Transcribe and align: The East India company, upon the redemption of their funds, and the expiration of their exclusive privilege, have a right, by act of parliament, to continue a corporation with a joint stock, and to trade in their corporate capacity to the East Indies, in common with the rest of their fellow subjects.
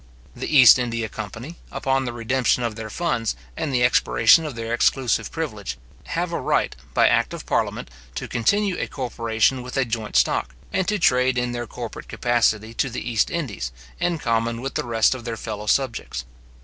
The 0.35 0.57
East 0.57 0.79
India 0.79 1.07
company, 1.09 1.57
upon 1.71 2.05
the 2.05 2.11
redemption 2.11 2.63
of 2.63 2.75
their 2.75 2.89
funds, 2.89 3.35
and 3.55 3.71
the 3.71 3.83
expiration 3.83 4.45
of 4.47 4.55
their 4.55 4.73
exclusive 4.73 5.31
privilege, 5.31 5.77
have 6.05 6.31
a 6.33 6.39
right, 6.41 6.75
by 6.95 7.07
act 7.07 7.35
of 7.35 7.45
parliament, 7.45 7.91
to 8.15 8.27
continue 8.27 8.75
a 8.79 8.87
corporation 8.87 9.61
with 9.61 9.77
a 9.77 9.85
joint 9.85 10.15
stock, 10.15 10.55
and 10.73 10.87
to 10.87 10.97
trade 10.97 11.37
in 11.37 11.51
their 11.51 11.67
corporate 11.67 12.07
capacity 12.07 12.73
to 12.73 12.89
the 12.89 13.07
East 13.07 13.29
Indies, 13.29 13.71
in 13.99 14.17
common 14.17 14.59
with 14.59 14.73
the 14.73 14.85
rest 14.87 15.13
of 15.13 15.23
their 15.23 15.37
fellow 15.37 15.67
subjects. 15.67 16.25